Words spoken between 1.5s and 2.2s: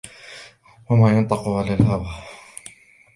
الهوى